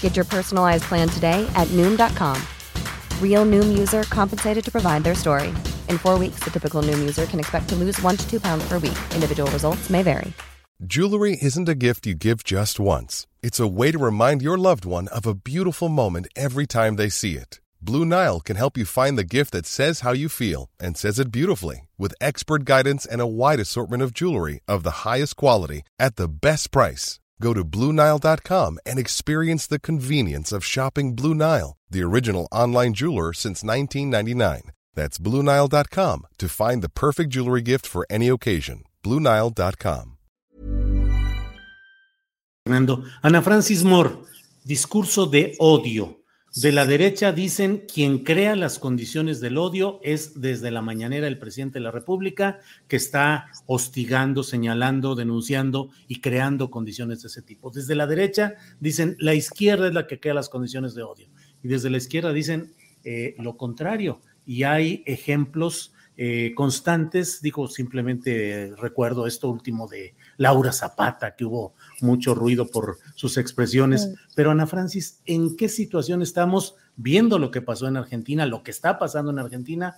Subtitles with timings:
[0.00, 2.36] Get your personalized plan today at Noom.com.
[3.22, 5.50] Real Noom user compensated to provide their story.
[5.88, 8.66] In four weeks, the typical Noom user can expect to lose one to two pounds
[8.66, 8.98] per week.
[9.14, 10.32] Individual results may vary.
[10.84, 14.84] Jewelry isn't a gift you give just once, it's a way to remind your loved
[14.84, 17.58] one of a beautiful moment every time they see it.
[17.82, 21.18] Blue Nile can help you find the gift that says how you feel and says
[21.18, 25.82] it beautifully with expert guidance and a wide assortment of jewelry of the highest quality
[25.98, 27.18] at the best price.
[27.40, 33.32] Go to BlueNile.com and experience the convenience of shopping Blue Nile, the original online jeweler
[33.32, 34.72] since 1999.
[34.94, 38.82] That's BlueNile.com to find the perfect jewelry gift for any occasion.
[39.04, 40.18] BlueNile.com.
[42.66, 43.04] Fernando.
[43.22, 44.12] Ana Francis Moore,
[44.66, 46.17] discurso de odio.
[46.54, 51.38] De la derecha dicen quien crea las condiciones del odio es desde la mañanera el
[51.38, 57.70] presidente de la República que está hostigando, señalando, denunciando y creando condiciones de ese tipo.
[57.70, 61.28] Desde la derecha dicen la izquierda es la que crea las condiciones de odio
[61.62, 62.74] y desde la izquierda dicen
[63.04, 64.20] eh, lo contrario.
[64.46, 71.74] Y hay ejemplos eh, constantes, digo simplemente recuerdo esto último de Laura Zapata, que hubo
[72.00, 74.16] mucho ruido por sus expresiones.
[74.34, 78.72] Pero Ana Francis, ¿en qué situación estamos viendo lo que pasó en Argentina, lo que
[78.72, 79.96] está pasando en Argentina?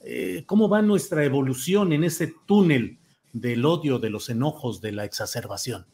[0.00, 2.98] Eh, ¿Cómo va nuestra evolución en ese túnel
[3.32, 5.86] del odio, de los enojos, de la exacerbación?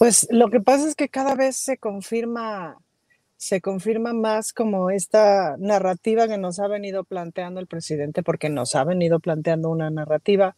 [0.00, 2.76] Pues lo que pasa es que cada vez se confirma,
[3.44, 8.74] se confirma más como esta narrativa que nos ha venido planteando el presidente, porque nos
[8.74, 10.56] ha venido planteando una narrativa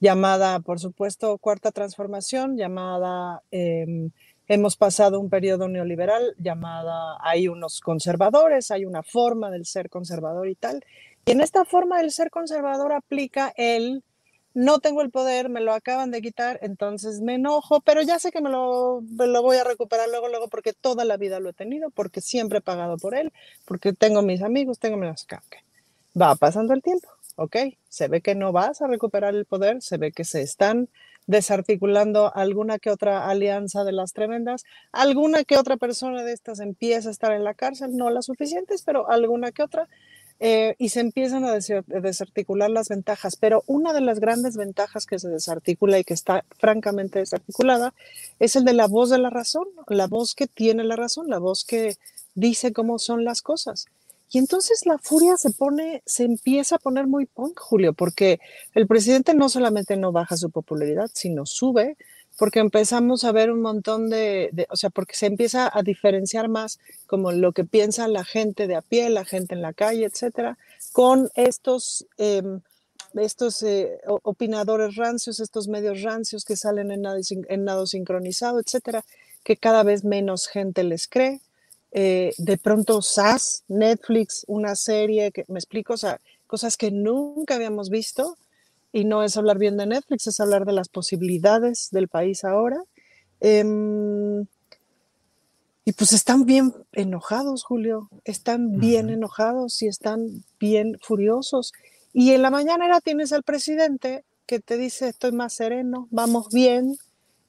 [0.00, 4.10] llamada, por supuesto, cuarta transformación, llamada em,
[4.48, 10.48] hemos pasado un periodo neoliberal, llamada hay unos conservadores, hay una forma del ser conservador
[10.48, 10.82] y tal.
[11.26, 14.02] Y en esta forma del ser conservador aplica el
[14.54, 18.30] no tengo el poder, me lo acaban de quitar, entonces me enojo, pero ya sé
[18.30, 21.52] que me lo, lo voy a recuperar luego, luego, porque toda la vida lo he
[21.52, 23.32] tenido, porque siempre he pagado por él,
[23.64, 25.26] porque tengo mis amigos, tengo mis...
[26.20, 27.56] Va pasando el tiempo ok,
[27.88, 30.88] se ve que no vas a recuperar el poder, se ve que se están
[31.26, 37.08] desarticulando alguna que otra alianza de las tremendas, alguna que otra persona de estas empieza
[37.08, 39.88] a estar en la cárcel, no las suficientes, pero alguna que otra,
[40.40, 43.36] eh, y se empiezan a desarticular las ventajas.
[43.36, 47.94] Pero una de las grandes ventajas que se desarticula y que está francamente desarticulada
[48.38, 51.38] es el de la voz de la razón, la voz que tiene la razón, la
[51.38, 51.96] voz que
[52.34, 53.86] dice cómo son las cosas.
[54.30, 58.40] Y entonces la furia se pone, se empieza a poner muy punk, Julio, porque
[58.74, 61.96] el presidente no solamente no baja su popularidad, sino sube,
[62.36, 66.78] porque empezamos a ver un montón de, o sea, porque se empieza a diferenciar más
[67.06, 70.58] como lo que piensa la gente de a pie, la gente en la calle, etcétera,
[70.92, 72.60] con estos, em,
[73.14, 79.04] estos eh, opinadores rancios, estos medios rancios que salen en nado, en nado sincronizado, etcétera,
[79.44, 81.40] que cada vez menos gente les cree.
[81.92, 87.54] Eh, de pronto SAS, Netflix, una serie que me explico, o sea, cosas que nunca
[87.54, 88.36] habíamos visto
[88.94, 92.80] y no es hablar bien de Netflix, es hablar de las posibilidades del país ahora.
[93.40, 94.46] Em,
[95.84, 101.72] y pues están bien enojados, Julio, están bien enojados y están bien furiosos.
[102.12, 106.96] Y en la mañana tienes al presidente que te dice, estoy más sereno, vamos bien.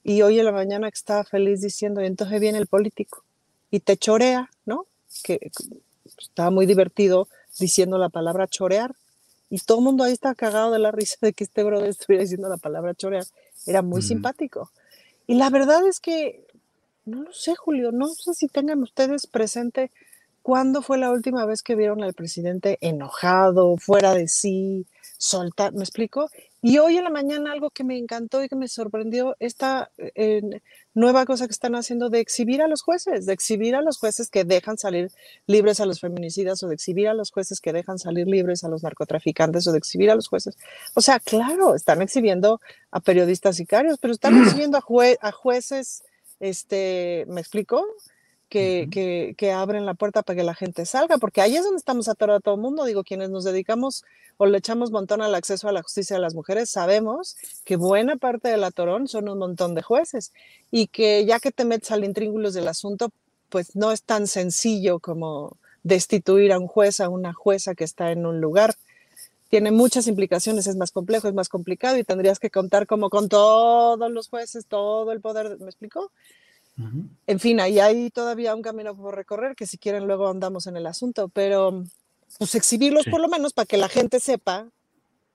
[0.04, 3.24] Y hoy en la mañana está feliz diciendo, y entonces viene el político
[3.70, 4.88] y te chorea, ¿no?
[5.24, 5.52] Que
[6.18, 7.28] estaba muy divertido
[7.60, 8.96] diciendo la palabra chorear.
[9.56, 12.24] Y todo el mundo ahí está cagado de la risa de que este brother estuviera
[12.24, 13.24] diciendo la palabra chorear.
[13.66, 14.70] Era muy simpático.
[15.28, 16.46] Y la verdad es que,
[17.06, 19.92] no lo sé, Julio, no sé si tengan ustedes presente
[20.42, 24.88] cuándo fue la última vez que vieron al presidente enojado, fuera de sí,
[25.18, 26.30] soltar, ¿me explico?
[26.68, 30.42] Y hoy en la mañana algo que me encantó y que me sorprendió, esta eh,
[30.96, 34.32] nueva cosa que están haciendo de exhibir a los jueces, de exhibir a los jueces
[34.32, 35.12] que dejan salir
[35.46, 38.68] libres a los feminicidas o de exhibir a los jueces que dejan salir libres a
[38.68, 40.58] los narcotraficantes o de exhibir a los jueces.
[40.96, 42.60] O sea, claro, están exhibiendo
[42.90, 44.84] a periodistas sicarios, pero están exhibiendo a,
[45.22, 46.04] a jueces,
[46.40, 47.86] este, ¿me explico?
[48.56, 52.08] Que, que, abren la puerta para que la gente salga, porque ahí es donde estamos
[52.08, 52.86] atorados a todo el mundo.
[52.86, 54.06] Digo, quienes nos dedicamos
[54.38, 57.36] o le echamos montón al acceso a la justicia de las mujeres, sabemos
[57.66, 60.32] que buena parte del atorón son un montón de jueces
[60.72, 63.10] y que ya que te metes al intríngulos del asunto,
[63.50, 68.12] pues no es tan sencillo como destituir a un juez, a una jueza que está
[68.12, 68.76] en un lugar.
[69.50, 73.30] Tiene muchas implicaciones, es más complejo, es más complicado y tendrías que contar como con
[73.30, 75.70] todos los jueces, todo el poder, ¿me
[76.78, 80.76] En fin, ahí hay todavía un camino por recorrer que si quieren luego andamos en
[80.76, 81.84] el asunto, pero
[82.38, 84.68] pues exhibirlos por lo menos para que la gente sepa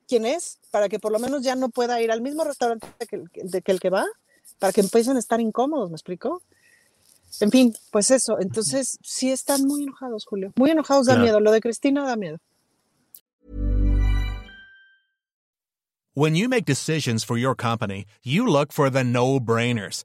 [0.06, 3.22] quién es, para que por lo menos ya no pueda ir al mismo restaurante que,
[3.42, 4.04] de que el que va,
[4.58, 6.42] para que empiecen a estar incómodos, ¿me explico?
[7.40, 8.38] En fin, pues eso.
[8.40, 10.52] Entonces, sí están muy enojados, Julio.
[10.56, 11.40] Muy enojados, da miedo.
[11.40, 12.38] Lo de Cristina da miedo.
[16.12, 20.04] When you make decisions for your company, you look for the no-brainers.